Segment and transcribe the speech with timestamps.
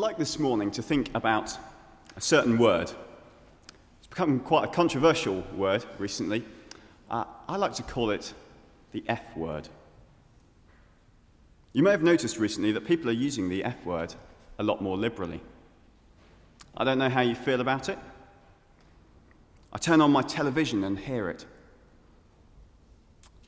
[0.00, 1.54] I'd like this morning to think about
[2.16, 2.90] a certain word.
[3.98, 6.42] It's become quite a controversial word recently.
[7.10, 8.32] Uh, I like to call it
[8.92, 9.68] the F word.
[11.74, 14.14] You may have noticed recently that people are using the F word
[14.58, 15.42] a lot more liberally.
[16.74, 17.98] I don't know how you feel about it.
[19.70, 21.44] I turn on my television and hear it.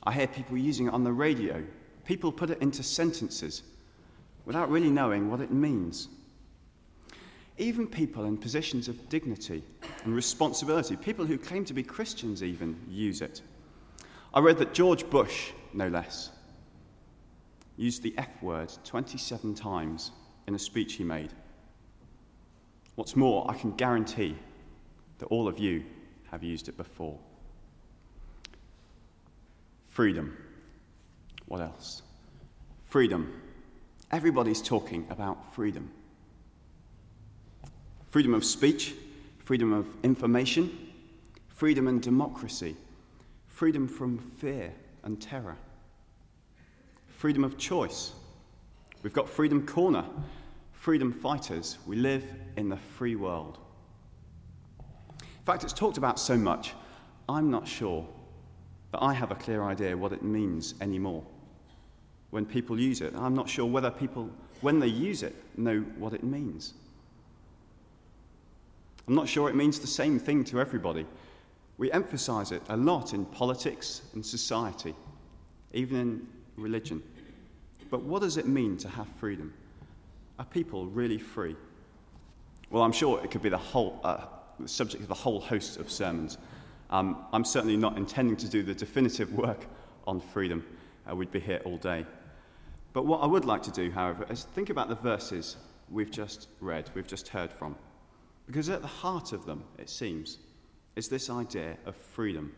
[0.03, 1.65] I hear people using it on the radio.
[2.05, 3.63] People put it into sentences
[4.45, 6.09] without really knowing what it means.
[7.63, 9.63] Even people in positions of dignity
[10.03, 13.41] and responsibility, people who claim to be Christians, even use it.
[14.35, 16.31] I read that George Bush, no less,
[17.77, 20.11] used the F word 27 times
[20.49, 21.33] in a speech he made.
[22.97, 24.35] What's more, I can guarantee
[25.19, 25.85] that all of you
[26.33, 27.17] have used it before.
[29.87, 30.37] Freedom.
[31.47, 32.03] What else?
[32.89, 33.41] Freedom.
[34.11, 35.93] Everybody's talking about freedom
[38.13, 38.95] freedom of speech,
[39.39, 40.71] freedom of information,
[41.49, 42.77] freedom and democracy,
[43.47, 44.71] freedom from fear
[45.05, 45.57] and terror,
[47.09, 48.13] freedom of choice.
[49.03, 50.05] We've got Freedom Corner,
[50.75, 51.79] freedom fighters.
[51.87, 52.23] We live
[52.59, 53.57] in the free world.
[55.19, 56.75] In fact, it's talked about so much,
[57.31, 58.07] I'm not sure
[58.91, 61.25] that I have a clear idea what it means anymore
[62.29, 63.15] when people use it.
[63.17, 64.29] I'm not sure whether people,
[64.61, 66.75] when they use it, know what it means.
[69.09, 71.07] I'm not sure it means the same thing to everybody.
[71.79, 74.95] We emphasize it a lot in politics and society,
[75.73, 77.03] even in religion.
[77.91, 79.53] But what does it mean to have freedom?
[80.39, 81.57] Are people really free?
[82.71, 84.25] Well, I'm sure it could be the whole uh,
[84.67, 86.39] subject of a whole host of sermons.
[86.91, 89.67] Um, I'm certainly not intending to do the definitive work
[90.07, 90.65] on freedom.
[91.11, 92.07] Uh, we'd be here all day.
[92.93, 95.57] But what I would like to do, however, is think about the verses
[95.91, 97.77] we've just read, we've just heard from.
[98.47, 100.39] Because at the heart of them, it seems,
[100.97, 102.53] is this idea of freedom.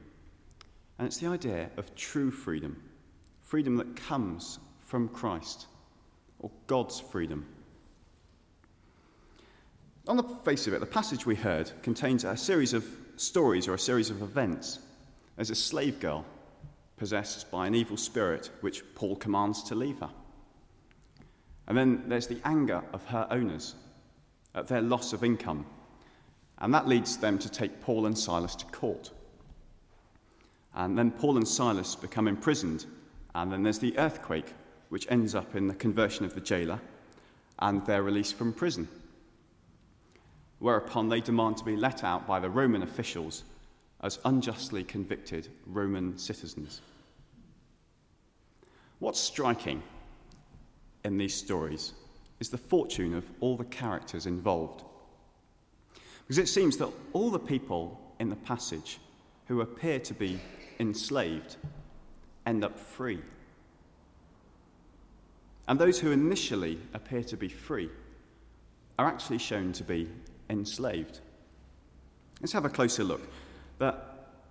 [0.99, 2.83] And it's the idea of true freedom
[3.45, 5.67] freedom that comes from Christ,
[6.41, 7.47] or God's freedom.
[10.09, 12.85] On the face of it, the passage we heard contains a series of
[13.17, 14.79] stories or a series of events.
[15.37, 16.25] There's a slave girl
[16.97, 20.11] possessed by an evil spirit, which Paul commands to leave her.
[21.67, 23.75] And then there's the anger of her owners
[24.55, 25.67] at their loss of income
[26.59, 29.11] and that leads them to take Paul and Silas to court.
[30.75, 32.87] And then Paul and Silas become imprisoned.
[33.35, 34.53] And then there's the earthquake,
[34.89, 36.81] which ends up in the conversion of the jailer
[37.59, 38.89] and their release from prison.
[40.59, 43.45] Whereupon they demand to be let out by the Roman officials
[44.01, 46.81] as unjustly convicted Roman citizens.
[49.01, 49.83] What's striking
[51.05, 51.93] in these stories
[52.41, 54.83] is the fortune of all the characters involved.
[56.27, 58.99] Because it seems that all the people in the passage
[59.47, 60.41] who appear to be
[60.81, 61.57] enslaved
[62.47, 63.21] end up free.
[65.69, 67.91] And those who initially appear to be free
[68.99, 70.09] are actually shown to be
[70.51, 71.21] enslaved.
[72.41, 73.23] Let's have a closer look.
[73.79, 73.97] The,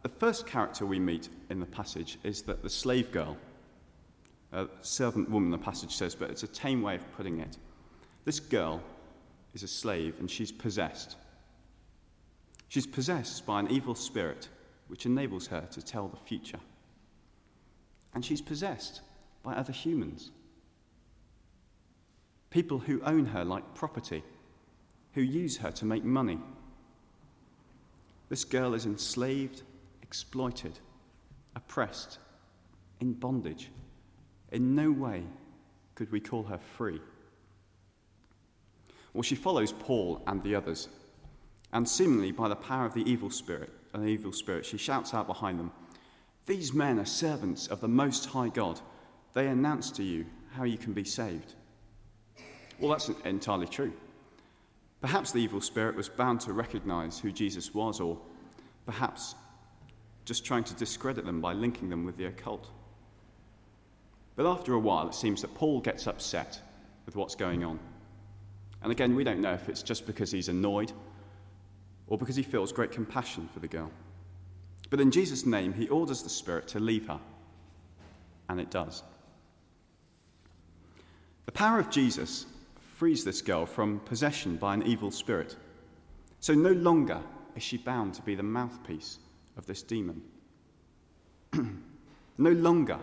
[0.02, 3.38] the first character we meet in the passage is that the slave girl,
[4.52, 7.58] a servant woman, the passage says, but it's a tame way of putting it.
[8.26, 8.82] This girl
[9.54, 11.16] is a slave and she's possessed.
[12.70, 14.50] She's possessed by an evil spirit
[14.88, 16.60] which enables her to tell the future.
[18.14, 19.02] And she's possessed
[19.44, 20.32] by other humans.
[22.50, 24.24] People who own her like property,
[25.14, 26.40] who use her to make money.
[28.30, 29.64] This girl is enslaved,
[30.02, 30.80] exploited,
[31.56, 32.20] oppressed,
[33.00, 33.70] in bondage.
[34.52, 35.24] In no way
[35.96, 37.02] could we call her free.
[39.14, 40.90] Well, she follows Paul and the others
[41.74, 45.26] and seemingly by the power of the evil spirit, an evil spirit, she shouts out
[45.26, 45.72] behind them,
[46.46, 48.80] These men are servants of the Most High God.
[49.34, 51.56] They announce to you how you can be saved.
[52.80, 53.92] Well, that's entirely true.
[55.02, 58.20] Perhaps the evil spirit was bound to recognize who Jesus was, or
[58.86, 59.34] perhaps
[60.26, 62.68] just trying to discredit them by linking them with the occult.
[64.36, 66.60] But after a while, it seems that Paul gets upset
[67.06, 67.80] with what's going on.
[68.84, 70.92] And again, we don't know if it's just because he's annoyed
[72.08, 73.90] or because he feels great compassion for the girl.
[74.90, 77.20] But in Jesus' name, he orders the Spirit to leave her,
[78.50, 79.02] and it does.
[81.46, 82.46] The power of Jesus
[82.98, 85.56] frees this girl from possession by an evil spirit.
[86.40, 87.20] So no longer
[87.56, 89.20] is she bound to be the mouthpiece
[89.58, 90.22] of this demon.
[91.54, 93.00] no longer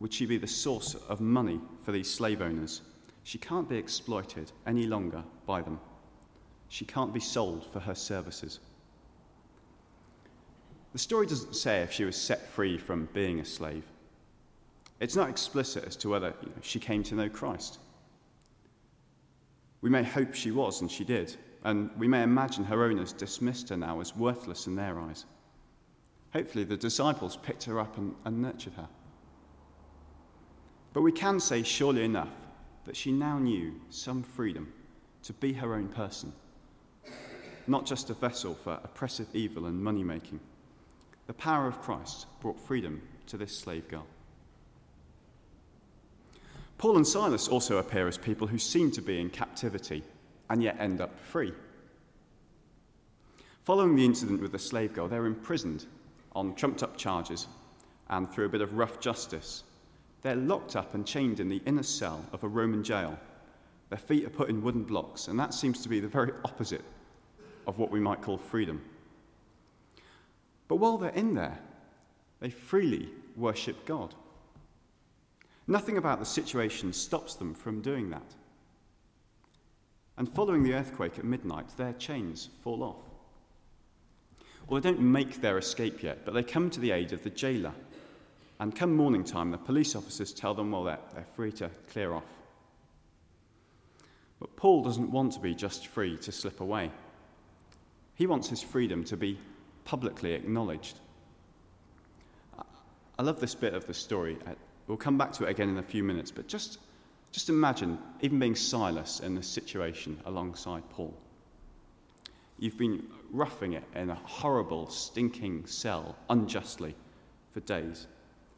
[0.00, 2.82] would she be the source of money for these slave owners.
[3.26, 5.80] She can't be exploited any longer by them.
[6.68, 8.60] She can't be sold for her services.
[10.92, 13.82] The story doesn't say if she was set free from being a slave.
[15.00, 17.80] It's not explicit as to whether you know, she came to know Christ.
[19.80, 21.34] We may hope she was, and she did,
[21.64, 25.24] and we may imagine her owners dismissed her now as worthless in their eyes.
[26.32, 28.88] Hopefully, the disciples picked her up and, and nurtured her.
[30.92, 32.45] But we can say, surely enough,
[32.86, 34.72] that she now knew some freedom
[35.24, 36.32] to be her own person,
[37.66, 40.40] not just a vessel for oppressive evil and money making.
[41.26, 44.06] The power of Christ brought freedom to this slave girl.
[46.78, 50.04] Paul and Silas also appear as people who seem to be in captivity
[50.48, 51.52] and yet end up free.
[53.64, 55.86] Following the incident with the slave girl, they're imprisoned
[56.36, 57.48] on trumped up charges
[58.10, 59.64] and through a bit of rough justice.
[60.26, 63.16] They're locked up and chained in the inner cell of a Roman jail.
[63.90, 66.82] Their feet are put in wooden blocks, and that seems to be the very opposite
[67.68, 68.82] of what we might call freedom.
[70.66, 71.60] But while they're in there,
[72.40, 74.16] they freely worship God.
[75.68, 78.34] Nothing about the situation stops them from doing that.
[80.18, 83.04] And following the earthquake at midnight, their chains fall off.
[84.66, 87.30] Well, they don't make their escape yet, but they come to the aid of the
[87.30, 87.74] jailer.
[88.58, 92.12] And come morning time, the police officers tell them, well, they're, they're free to clear
[92.14, 92.24] off.
[94.40, 96.90] But Paul doesn't want to be just free to slip away.
[98.14, 99.38] He wants his freedom to be
[99.84, 100.98] publicly acknowledged.
[103.18, 104.36] I love this bit of the story.
[104.46, 104.52] Uh,
[104.86, 106.78] we'll come back to it again in a few minutes, but just,
[107.32, 111.14] just imagine even being Silas in this situation alongside Paul.
[112.58, 116.94] You've been roughing it in a horrible, stinking cell unjustly
[117.52, 118.06] for days.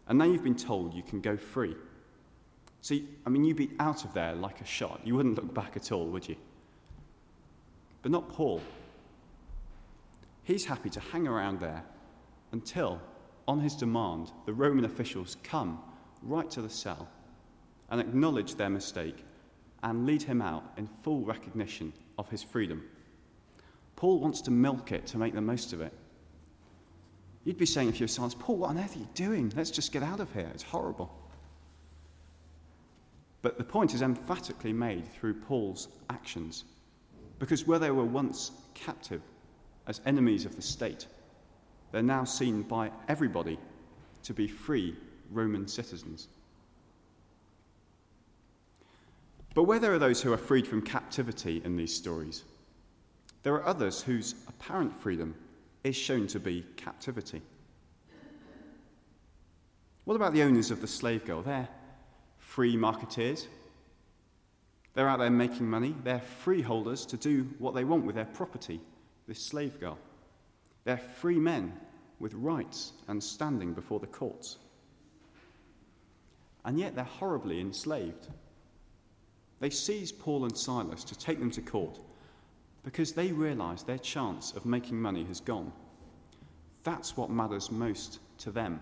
[0.08, 1.76] And now you've been told you can go free.
[2.80, 5.00] See, I mean, you'd be out of there like a shot.
[5.04, 6.36] You wouldn't look back at all, would you?
[8.02, 8.62] But not Paul.
[10.44, 11.84] He's happy to hang around there
[12.52, 13.00] until,
[13.46, 15.78] on his demand, the Roman officials come
[16.22, 17.08] right to the cell
[17.90, 19.24] and acknowledge their mistake
[19.82, 22.82] and lead him out in full recognition of his freedom.
[23.96, 25.92] Paul wants to milk it to make the most of it.
[27.48, 29.50] You'd be saying if you're Silas, Paul, what on earth are you doing?
[29.56, 30.50] Let's just get out of here.
[30.52, 31.10] It's horrible.
[33.40, 36.64] But the point is emphatically made through Paul's actions.
[37.38, 39.22] Because where they were once captive
[39.86, 41.06] as enemies of the state,
[41.90, 43.58] they're now seen by everybody
[44.24, 44.94] to be free
[45.30, 46.28] Roman citizens.
[49.54, 52.44] But where there are those who are freed from captivity in these stories,
[53.42, 55.34] there are others whose apparent freedom
[55.84, 57.42] is shown to be captivity.
[60.04, 61.42] What about the owners of the slave girl?
[61.42, 61.68] They're
[62.38, 63.46] free marketeers.
[64.94, 65.94] They're out there making money.
[66.02, 68.80] They're freeholders to do what they want with their property,
[69.26, 69.98] this slave girl.
[70.84, 71.72] They're free men
[72.18, 74.56] with rights and standing before the courts.
[76.64, 78.28] And yet they're horribly enslaved.
[79.60, 82.00] They seize Paul and Silas to take them to court
[82.84, 85.72] because they realize their chance of making money has gone.
[86.84, 88.80] That's what matters most to them.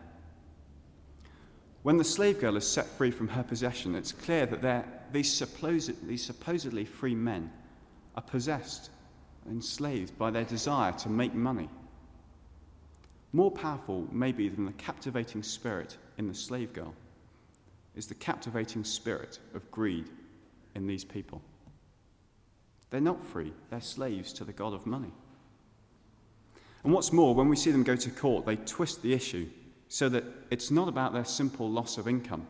[1.83, 6.07] When the slave girl is set free from her possession, it's clear that these, supposed,
[6.07, 7.51] these supposedly free men
[8.17, 8.91] are possessed,
[9.49, 11.69] enslaved by their desire to make money.
[13.33, 16.95] More powerful, maybe, than the captivating spirit in the slave girl
[17.95, 20.11] is the captivating spirit of greed
[20.75, 21.41] in these people.
[22.91, 25.13] They're not free, they're slaves to the God of money.
[26.85, 29.49] And what's more, when we see them go to court, they twist the issue
[29.89, 32.47] so that it's not about their simple loss of income.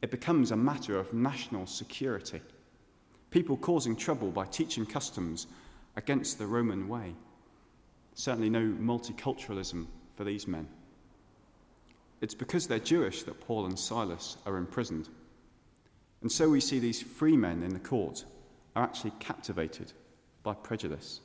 [0.00, 2.40] It becomes a matter of national security.
[3.30, 5.46] People causing trouble by teaching customs
[5.96, 7.14] against the Roman way.
[8.14, 10.66] Certainly no multiculturalism for these men.
[12.20, 15.08] It's because they're Jewish that Paul and Silas are imprisoned.
[16.22, 18.24] And so we see these free men in the court
[18.76, 19.92] are actually captivated
[20.42, 21.20] by prejudice.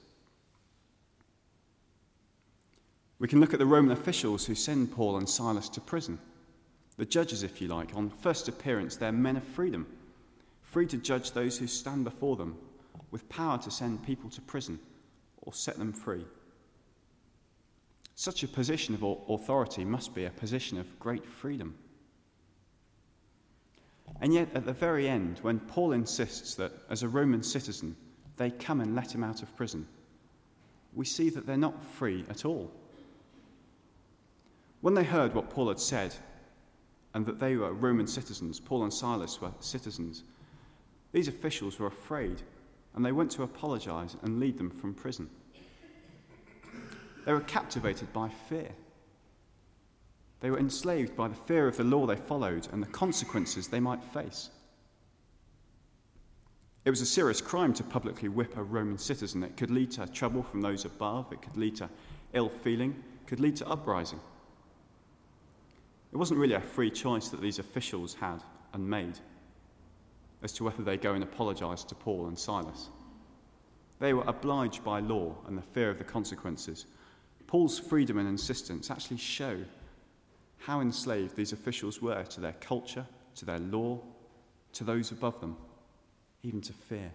[3.19, 6.19] We can look at the Roman officials who send Paul and Silas to prison.
[6.97, 9.87] The judges, if you like, on first appearance, they're men of freedom,
[10.61, 12.57] free to judge those who stand before them,
[13.11, 14.79] with power to send people to prison
[15.41, 16.25] or set them free.
[18.15, 21.75] Such a position of authority must be a position of great freedom.
[24.21, 27.95] And yet, at the very end, when Paul insists that as a Roman citizen
[28.37, 29.87] they come and let him out of prison,
[30.93, 32.71] we see that they're not free at all.
[34.81, 36.15] When they heard what Paul had said,
[37.13, 40.23] and that they were Roman citizens, Paul and Silas were citizens,
[41.11, 42.41] These officials were afraid,
[42.95, 45.29] and they went to apologize and lead them from prison.
[47.25, 48.69] They were captivated by fear.
[50.43, 53.79] They were enslaved by the fear of the law they followed and the consequences they
[53.79, 54.49] might face.
[56.83, 59.41] It was a serious crime to publicly whip a Roman citizen.
[59.41, 61.89] It could lead to trouble from those above, it could lead to
[62.33, 64.19] ill feeling, could lead to uprising.
[66.11, 69.17] It wasn't really a free choice that these officials had and made
[70.41, 72.89] as to whether they go and apologize to Paul and Silas.
[73.99, 76.85] They were obliged by law and the fear of the consequences.
[77.47, 79.63] Paul's freedom and insistence actually show
[80.65, 83.05] how enslaved these officials were to their culture,
[83.35, 83.99] to their law,
[84.71, 85.57] to those above them,
[86.41, 87.11] even to fear.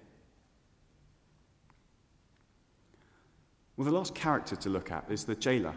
[3.77, 5.75] Well, the last character to look at is the jailer,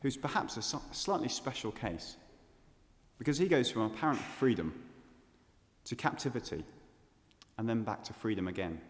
[0.00, 2.16] who's perhaps a slightly special case
[3.18, 4.74] because he goes from apparent freedom
[5.84, 6.64] to captivity
[7.58, 8.80] and then back to freedom again.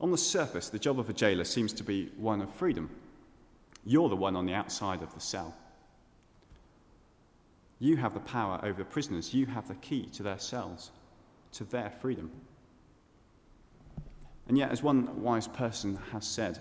[0.00, 2.88] On the surface, the job of a jailer seems to be one of freedom.
[3.84, 5.54] You're the one on the outside of the cell.
[7.80, 9.32] You have the power over the prisoners.
[9.32, 10.90] You have the key to their cells,
[11.52, 12.30] to their freedom.
[14.48, 16.58] And yet, as one wise person has said,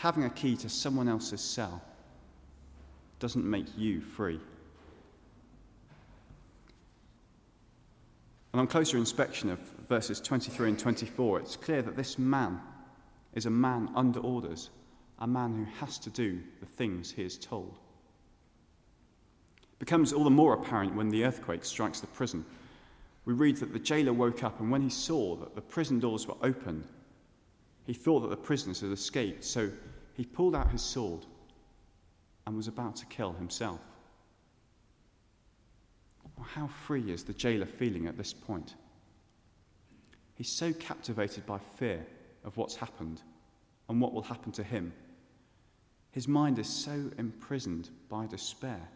[0.00, 1.82] having a key to someone else's cell
[3.18, 4.40] doesn't make you free.
[8.52, 12.60] And on closer inspection of verses 23 and 24, it's clear that this man
[13.34, 14.70] is a man under orders,
[15.18, 17.78] a man who has to do the things he is told.
[19.84, 22.42] Becomes all the more apparent when the earthquake strikes the prison.
[23.26, 26.26] We read that the jailer woke up, and when he saw that the prison doors
[26.26, 26.86] were opened,
[27.86, 29.70] he thought that the prisoners had escaped, so
[30.14, 31.26] he pulled out his sword
[32.46, 33.78] and was about to kill himself.
[36.34, 38.76] Well, how free is the jailer feeling at this point?
[40.34, 42.06] He's so captivated by fear
[42.42, 43.20] of what's happened
[43.90, 44.94] and what will happen to him.
[46.10, 48.88] His mind is so imprisoned by despair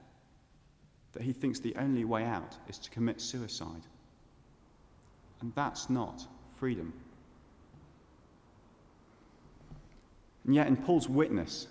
[1.13, 3.83] that he thinks the only way out is to commit suicide.
[5.41, 6.93] And that's not freedom.
[10.45, 11.69] And yet, in Paul's witness,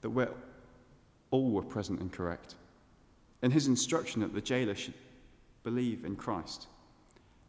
[0.00, 0.30] that we're
[1.30, 2.54] all were present and correct.
[3.42, 4.94] In his instruction that the jailer should
[5.62, 6.66] believe in Christ,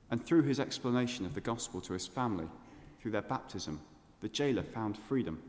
[0.10, 2.48] and through his explanation of the gospel to his family,
[3.02, 3.80] through their baptism,
[4.20, 5.42] the jailer found freedom.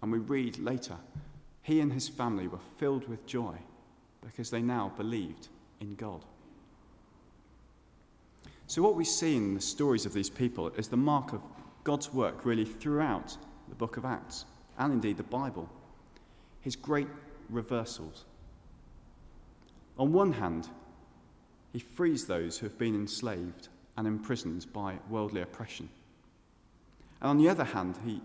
[0.00, 0.96] And we read later,
[1.62, 3.58] he and his family were filled with joy
[4.24, 5.48] because they now believed
[5.80, 6.24] in God.
[8.66, 11.42] So, what we see in the stories of these people is the mark of
[11.84, 13.36] God's work really throughout
[13.68, 14.44] the book of Acts
[14.78, 15.68] and indeed the Bible
[16.62, 17.08] his great
[17.50, 18.24] reversals.
[19.98, 20.68] On one hand,
[21.72, 25.88] he frees those who have been enslaved and imprisoned by worldly oppression.
[27.20, 28.20] And on the other hand, he,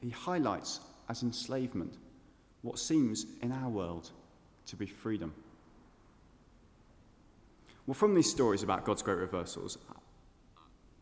[0.00, 1.94] he highlights as enslavement
[2.62, 4.10] what seems in our world
[4.70, 5.32] to be freedom.
[7.86, 9.78] Well, from these stories about God's great reversals,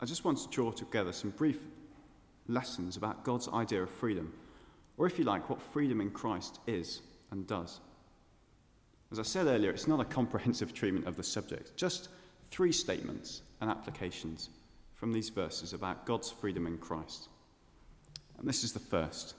[0.01, 1.59] I just want to draw together some brief
[2.47, 4.33] lessons about God's idea of freedom
[4.99, 7.79] or if you like, what freedom in Christ is and does.
[9.13, 12.09] As I said earlier, it's not a comprehensive treatment of the subject, just
[12.51, 14.49] three statements and applications
[14.93, 17.29] from these verses about God's freedom in Christ.
[18.37, 19.35] And this is the first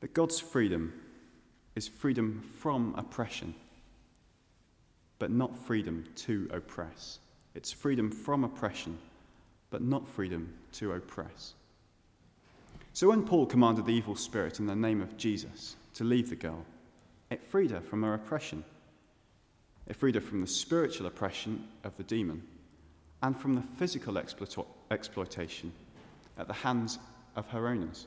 [0.00, 0.92] that God's freedom
[1.74, 3.54] is freedom from oppression,
[5.18, 7.18] but not freedom to oppress.
[7.54, 8.98] It's freedom from oppression,
[9.70, 11.54] but not freedom to oppress.
[12.92, 16.36] So when Paul commanded the evil spirit in the name of Jesus to leave the
[16.36, 16.64] girl,
[17.30, 18.64] it freed her from her oppression.
[19.86, 22.42] It freed her from the spiritual oppression of the demon
[23.22, 25.72] and from the physical exploit- exploitation
[26.38, 26.98] at the hands
[27.36, 28.06] of her owners.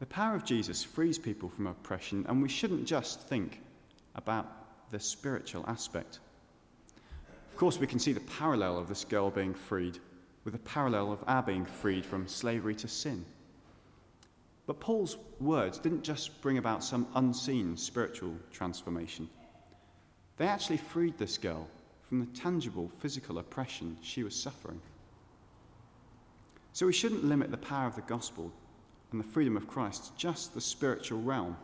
[0.00, 3.60] The power of Jesus frees people from oppression, and we shouldn't just think
[4.14, 6.20] about the spiritual aspect.
[7.50, 9.98] Of course, we can see the parallel of this girl being freed
[10.44, 13.26] with the parallel of our being freed from slavery to sin.
[14.66, 19.28] But Paul's words didn't just bring about some unseen spiritual transformation,
[20.38, 21.68] they actually freed this girl
[22.04, 24.80] from the tangible physical oppression she was suffering.
[26.72, 28.50] So we shouldn't limit the power of the gospel
[29.12, 31.56] and the freedom of Christ just the spiritual realm.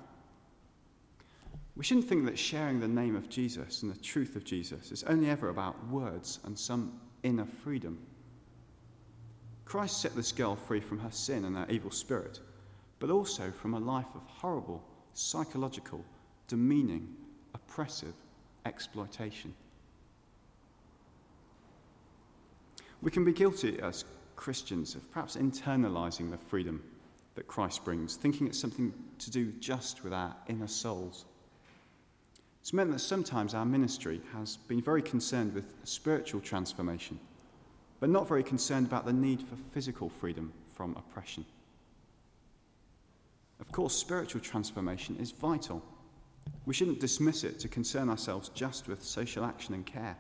[1.77, 5.05] We shouldn't think that sharing the name of Jesus and the truth of Jesus is
[5.05, 7.99] only ever about words and some inner freedom.
[9.67, 12.41] Christ set this girl free from her sin and her evil spirit,
[12.99, 16.05] but also from a life of horrible, psychological,
[16.49, 17.15] demeaning,
[17.55, 18.15] oppressive
[18.65, 19.53] exploitation.
[23.03, 24.05] We can be guilty as
[24.37, 26.83] Christians of perhaps internalizing the freedom
[27.37, 31.27] that Christ brings, thinking it's something to do just with our inner souls.
[32.61, 37.21] It's meant that sometimes our ministry has been very concerned with spiritual transformation,
[38.01, 41.45] but not very concerned about the need for physical freedom from oppression.
[43.61, 45.83] Of course, spiritual transformation is vital.
[46.65, 50.17] We shouldn't dismiss it to concern ourselves just with social action and care.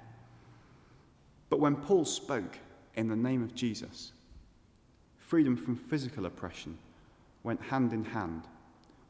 [1.49, 2.59] But when Paul spoke
[2.95, 4.13] in the name of Jesus,
[5.19, 6.79] freedom from physical oppression
[7.47, 8.43] went hand in hand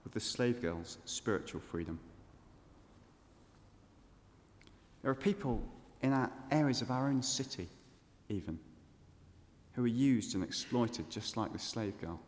[0.04, 1.98] with the slave girl's spiritual freedom.
[5.00, 5.62] There are people
[6.02, 7.66] in our areas of our own city,
[8.28, 8.58] even,
[9.72, 12.20] who are used and exploited just like the slave girl.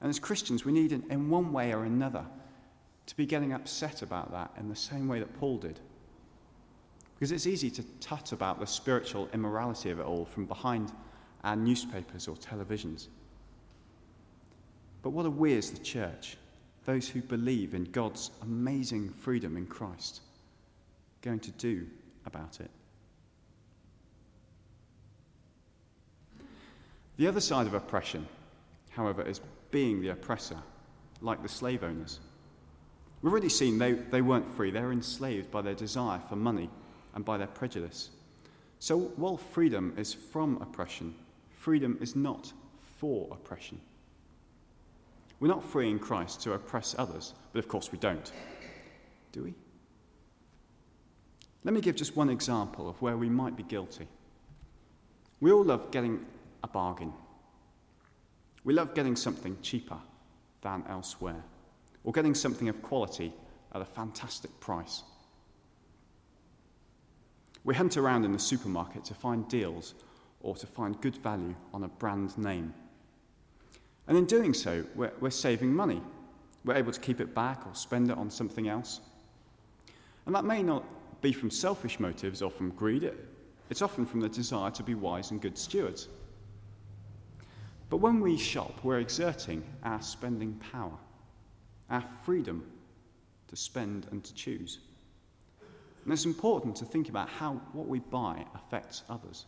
[0.00, 2.24] And as Christians, we need, in, one way or another,
[3.06, 5.80] to be getting upset about that in the same way that Paul did.
[7.14, 10.92] Because it's easy to tut about the spiritual immorality of it all from behind
[11.42, 13.08] our newspapers or televisions.
[15.02, 16.36] But what are we as the church,
[16.84, 20.20] those who believe in God's amazing freedom in Christ,
[21.22, 21.86] going to do
[22.24, 22.70] about it?
[27.16, 28.26] The other side of oppression,
[28.90, 30.58] however, is being the oppressor,
[31.20, 32.20] like the slave owners.
[33.22, 36.68] We've already seen they, they weren't free, they were enslaved by their desire for money
[37.14, 38.10] and by their prejudice.
[38.78, 41.14] So while freedom is from oppression,
[41.56, 42.52] freedom is not
[42.98, 43.80] for oppression.
[45.38, 48.32] We're not free in Christ to oppress others, but of course we don't.
[49.32, 49.54] Do we?
[51.64, 54.06] Let me give just one example of where we might be guilty.
[55.40, 56.24] We all love getting
[56.62, 57.12] a bargain.
[58.64, 59.98] We love getting something cheaper
[60.62, 61.44] than elsewhere,
[62.04, 63.32] or getting something of quality
[63.74, 65.02] at a fantastic price.
[67.64, 69.94] We hunt around in the supermarket to find deals
[70.40, 72.72] or to find good value on a brand name.
[74.08, 76.00] And in doing so, we're, we're saving money.
[76.64, 79.00] We're able to keep it back or spend it on something else.
[80.26, 80.84] And that may not
[81.22, 83.10] be from selfish motives or from greed,
[83.68, 86.08] it's often from the desire to be wise and good stewards.
[87.88, 90.98] But when we shop, we're exerting our spending power,
[91.90, 92.64] our freedom
[93.48, 94.78] to spend and to choose.
[96.04, 99.46] And it's important to think about how what we buy affects others.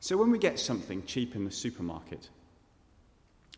[0.00, 2.28] So when we get something cheap in the supermarket,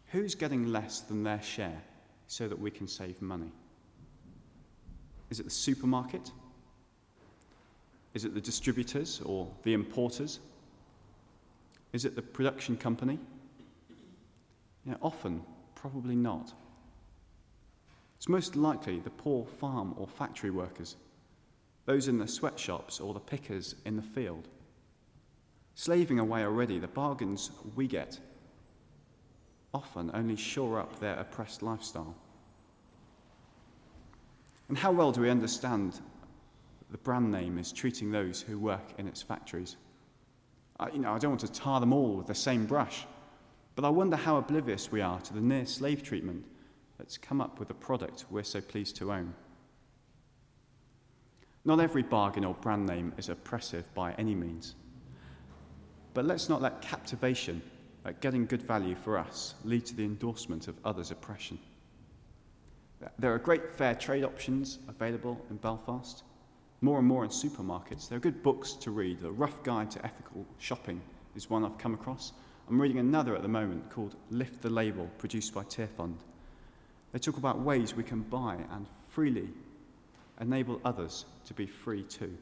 [0.09, 1.83] who's getting less than their share
[2.27, 3.53] so that we can save money?
[5.31, 6.31] Is it the supermarket?
[8.14, 10.40] Is it the distributors or the importers?
[11.92, 13.18] Is it the production company?
[14.85, 15.42] You know, often,
[15.75, 16.53] probably not.
[18.16, 20.97] It's most likely the poor farm or factory workers,
[21.87, 24.49] those in the sweatshops or the pickers in the field.
[25.75, 28.18] Slaving away already, the bargains we get
[29.75, 32.15] often only shore up their oppressed lifestyle.
[34.69, 36.01] And how well do we understand
[36.91, 39.77] the brand name is treating those who work in its factories?
[40.79, 43.07] I, you know, I don't want to tar them all with the same brush,
[43.75, 46.45] but I wonder how oblivious we are to the near slave treatment
[46.99, 49.35] that's come up with a product we're so pleased to own.
[51.65, 54.75] Not every bargain or brand name is oppressive by any means.
[56.15, 57.63] But let's not let captivation
[58.21, 61.59] getting good value for us lead to the endorsement of others' oppression.
[63.19, 66.25] There are great fair trade options available in Belfast,
[66.81, 68.09] more and more in supermarkets.
[68.09, 69.21] There are good books to read.
[69.21, 71.01] The Rough Guide to Ethical Shopping
[71.37, 72.33] is one I've come across.
[72.69, 76.17] I'm reading another at the moment called Lift the Label, produced by Tearfund.
[77.13, 79.49] They talk about ways we can buy and freely
[80.41, 82.37] enable others to be free too.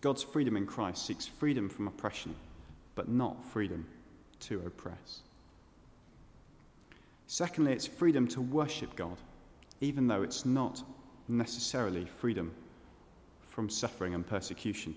[0.00, 2.34] God's freedom in Christ seeks freedom from oppression,
[3.00, 3.86] but not freedom
[4.40, 5.22] to oppress.
[7.26, 9.16] Secondly, it's freedom to worship God,
[9.80, 10.82] even though it's not
[11.26, 12.52] necessarily freedom
[13.40, 14.94] from suffering and persecution.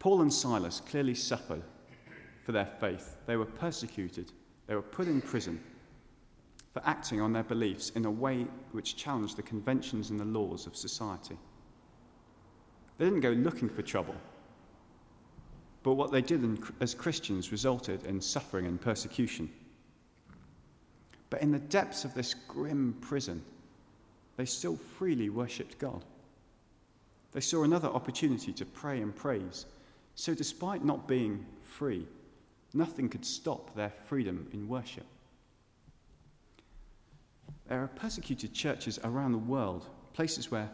[0.00, 1.62] Paul and Silas clearly suffered
[2.42, 3.14] for their faith.
[3.26, 4.32] They were persecuted
[4.66, 5.60] they were put in prison
[6.72, 10.66] for acting on their beliefs in a way which challenged the conventions and the laws
[10.66, 11.36] of society.
[12.98, 14.16] They didn't go looking for trouble,
[15.84, 19.48] but what they did as Christians resulted in suffering and persecution.
[21.30, 23.40] But in the depths of this grim prison,
[24.36, 26.04] they still freely worshipped God.
[27.30, 29.66] They saw another opportunity to pray and praise.
[30.16, 32.06] So, despite not being free,
[32.74, 35.06] Nothing could stop their freedom in worship.
[37.68, 40.68] There are persecuted churches around the world, places where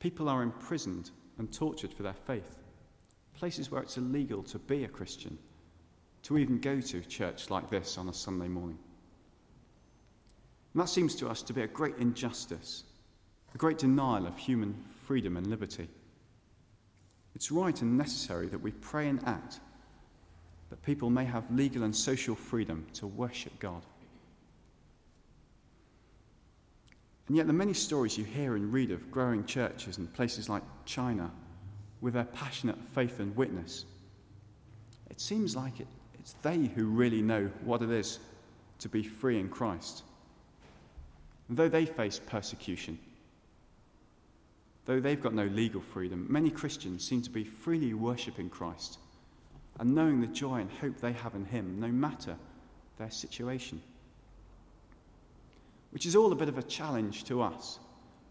[0.00, 2.58] people are imprisoned and tortured for their faith,
[3.34, 5.38] places where it's illegal to be a Christian,
[6.22, 8.78] to even go to church like this on a Sunday morning.
[10.72, 12.84] And that seems to us to be a great injustice,
[13.54, 14.74] a great denial of human
[15.06, 15.88] freedom and liberty.
[17.34, 19.60] It's right and necessary that we pray and act
[20.70, 23.82] that people may have legal and social freedom to worship God.
[27.28, 30.62] And yet, the many stories you hear and read of growing churches in places like
[30.84, 31.30] China
[32.04, 33.86] with their passionate faith and witness,
[35.08, 35.86] it seems like it,
[36.18, 38.18] it's they who really know what it is
[38.78, 40.02] to be free in Christ.
[41.48, 42.98] And though they face persecution,
[44.84, 48.98] though they've got no legal freedom, many Christians seem to be freely worshipping Christ
[49.80, 52.36] and knowing the joy and hope they have in Him, no matter
[52.98, 53.80] their situation.
[55.90, 57.78] Which is all a bit of a challenge to us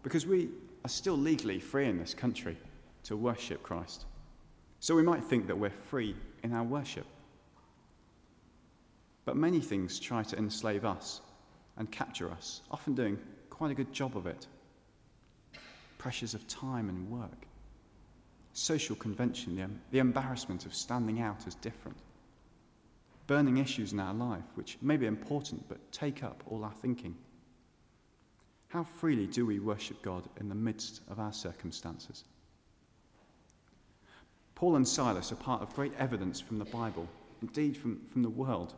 [0.04, 0.50] because we
[0.84, 2.56] are still legally free in this country
[3.04, 4.04] to worship Christ.
[4.80, 7.06] So we might think that we're free in our worship.
[9.24, 11.20] But many things try to enslave us
[11.76, 13.18] and capture us, often doing
[13.50, 14.46] quite a good job of it.
[15.98, 17.46] Pressures of time and work,
[18.52, 21.96] social convention, the, embarrassment of standing out as different,
[23.26, 27.16] burning issues in our life, which may be important but take up all our thinking.
[28.68, 32.24] How freely do we worship God in the midst of our circumstances?
[34.54, 37.08] Paul and Silas are part of great evidence from the Bible,
[37.42, 38.74] indeed from, from the world,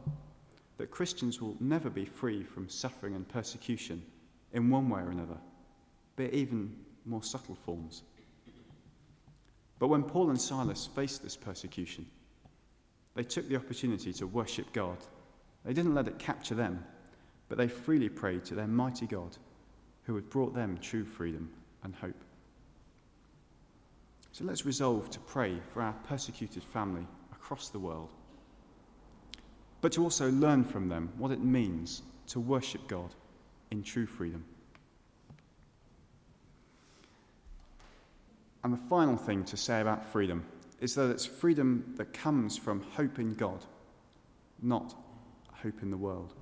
[0.78, 4.02] that Christians will never be free from suffering and persecution
[4.52, 5.36] in one way or another,
[6.16, 8.02] be even more subtle forms.
[9.78, 12.06] But when Paul and Silas faced this persecution,
[13.14, 14.98] they took the opportunity to worship God.
[15.64, 16.84] They didn't let it capture them,
[17.48, 19.36] but they freely prayed to their mighty God
[20.04, 21.50] who had brought them true freedom
[21.82, 22.14] and hope.
[24.36, 28.10] So let's resolve to pray for our persecuted family across the world,
[29.80, 33.14] but to also learn from them what it means to worship God
[33.70, 34.44] in true freedom.
[38.62, 40.44] And the final thing to say about freedom
[40.82, 43.64] is that it's freedom that comes from hope in God,
[44.60, 44.94] not
[45.50, 46.34] hope in the world.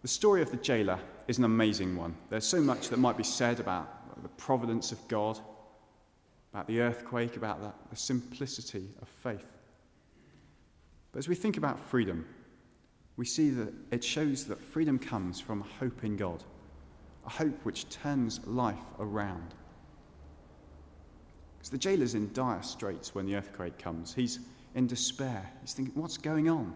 [0.00, 2.14] The story of the jailer is an amazing one.
[2.30, 5.38] There's so much that might be said about the providence of God,
[6.56, 9.44] about the earthquake, about the, the simplicity of faith.
[11.12, 12.24] But as we think about freedom,
[13.18, 16.42] we see that it shows that freedom comes from hope in God,
[17.26, 19.52] a hope which turns life around.
[21.58, 24.14] Because the jailer's in dire straits when the earthquake comes.
[24.14, 24.38] He's
[24.74, 25.52] in despair.
[25.60, 26.72] He's thinking, what's going on?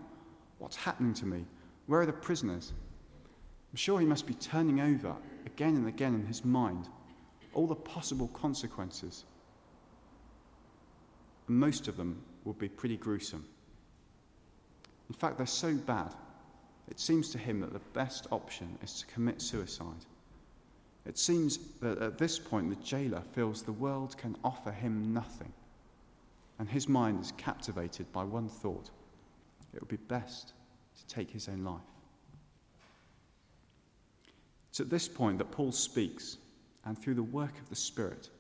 [0.59, 1.47] What's happening to me?
[1.87, 2.75] Where are the prisoners?
[3.73, 5.17] I'm sure he must be turning over
[5.47, 6.91] again and again in his mind
[7.55, 9.25] all the possible consequences.
[11.51, 13.45] And most of them will be pretty gruesome.
[15.09, 16.15] In fact, they're so bad,
[16.89, 20.07] it seems to him that the best option is to commit suicide.
[21.07, 25.53] It seems that at this point the jailer feels the world can offer him nothing,
[26.61, 28.89] and his mind is captivated by one thought
[29.75, 30.53] it would be best
[30.99, 31.81] to take his own life.
[34.69, 36.39] It's at this point that Paul speaks,
[36.85, 38.31] and through the work of the Spirit,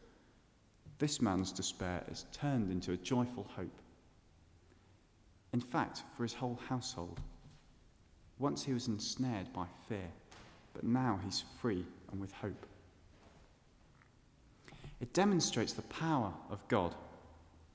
[1.00, 3.80] this man's despair is turned into a joyful hope.
[5.54, 7.18] In fact, for his whole household.
[8.38, 10.10] Once he was ensnared by fear,
[10.74, 12.66] but now he's free and with hope.
[15.00, 16.94] It demonstrates the power of God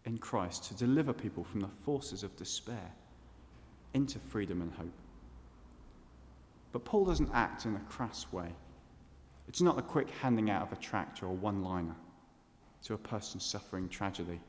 [0.05, 2.91] in Christ to deliver people from the forces of despair
[3.95, 4.93] into freedom and hope.
[6.71, 8.49] But Paul doesn't act in a crass way.
[9.47, 11.95] It's not a quick handing out of a tract or a one liner
[12.83, 14.39] to a person suffering tragedy.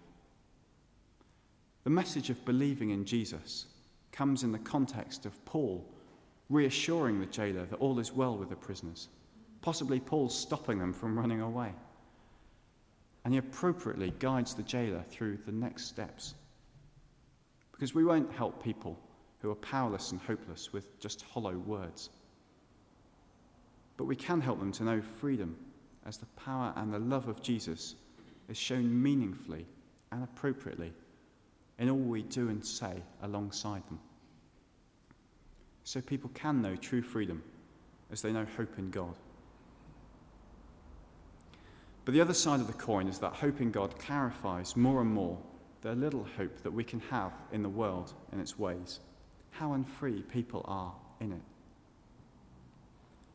[1.85, 3.67] The message of believing in Jesus
[4.13, 5.87] comes in the context of Paul
[6.49, 9.09] reassuring the jailer that all is well with the prisoners,
[9.63, 11.73] possibly Paul stopping them from running away.
[13.25, 16.35] And he appropriately guides the jailer through the next steps.
[17.73, 18.99] Because we won't help people
[19.41, 22.11] who are powerless and hopeless with just hollow words.
[23.97, 25.57] But we can help them to know freedom
[26.07, 27.97] as the power and the love of Jesus
[28.49, 29.67] is shown meaningfully
[30.13, 30.93] and appropriately
[31.79, 33.99] in all we do and say alongside them.
[35.85, 37.43] So people can know true freedom
[38.11, 39.15] as they know hope in God.
[42.05, 45.11] But the other side of the coin is that hope in God clarifies more and
[45.11, 45.39] more
[45.83, 49.01] the little hope that we can have in the world and its ways,
[49.51, 51.43] how unfree people are in it.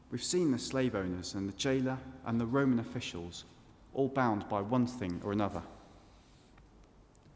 [0.09, 3.45] We've seen the slave owners and the jailer and the Roman officials
[3.93, 5.61] all bound by one thing or another.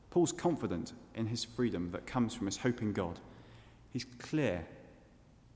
[0.10, 3.20] Paul's confident in his freedom that comes from his hope in God.
[3.92, 4.66] He's clear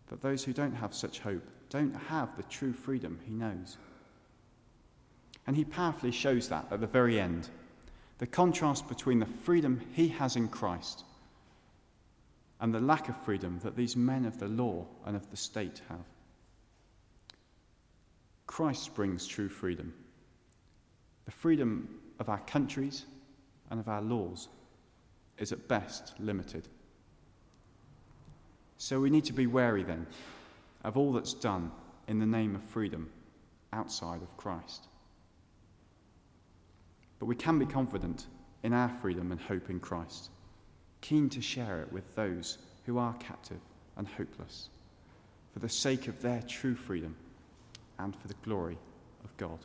[0.07, 3.77] that those who don't have such hope don't have the true freedom he knows.
[5.47, 7.49] And he powerfully shows that at the very end
[8.17, 11.05] the contrast between the freedom he has in Christ
[12.59, 15.81] and the lack of freedom that these men of the law and of the state
[15.87, 16.05] have.
[18.45, 19.93] Christ brings true freedom
[21.29, 21.87] the freedom
[22.19, 23.05] of our countries
[23.69, 24.47] and of our laws
[25.37, 26.67] is at best limited.
[28.77, 30.07] So we need to be wary then
[30.83, 31.71] of all that's done
[32.07, 33.11] in the name of freedom
[33.73, 34.87] outside of Christ.
[37.19, 38.25] But we can be confident
[38.63, 40.31] in our freedom and hope in Christ,
[41.01, 43.61] keen to share it with those who are captive
[43.97, 44.69] and hopeless,
[45.53, 47.15] for the sake of their true freedom
[47.99, 48.79] and for the glory
[49.23, 49.59] of God.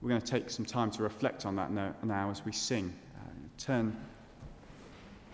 [0.00, 2.94] We're going to take some time to reflect on that now, as we sing.
[3.18, 3.96] Uh, turn